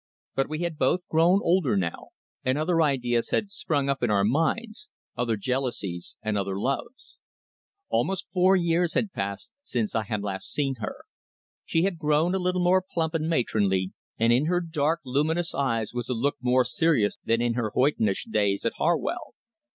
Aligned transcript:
But 0.33 0.49
we 0.49 0.61
had 0.63 0.79
both 0.79 1.07
grown 1.09 1.41
older 1.43 1.77
now, 1.77 2.07
and 2.43 2.57
other 2.57 2.81
ideas 2.81 3.29
had 3.29 3.51
sprung 3.51 3.87
up 3.87 4.01
in 4.01 4.09
our 4.09 4.23
minds, 4.23 4.89
other 5.15 5.37
jealousies 5.37 6.17
and 6.23 6.35
other 6.35 6.57
loves. 6.59 7.17
Almost 7.87 8.25
four 8.33 8.55
whole 8.55 8.63
years 8.65 8.95
had 8.95 9.13
passed 9.13 9.51
since 9.61 9.93
I 9.93 10.01
had 10.05 10.23
last 10.23 10.51
seen 10.51 10.77
her. 10.79 11.03
She 11.65 11.83
had 11.83 11.99
grown 11.99 12.33
a 12.33 12.39
little 12.39 12.63
more 12.63 12.81
plump 12.81 13.13
and 13.13 13.29
matronly, 13.29 13.91
and 14.17 14.33
in 14.33 14.47
her 14.47 14.59
dark, 14.59 15.01
luminous 15.05 15.53
eyes 15.53 15.93
was 15.93 16.09
a 16.09 16.15
look 16.15 16.37
more 16.41 16.65
serious 16.65 17.19
than 17.23 17.39
in 17.39 17.53
her 17.53 17.65
old 17.65 17.73
hoydenish 17.75 18.25
days 18.25 18.65
at 18.65 18.73
Harwell. 18.77 19.35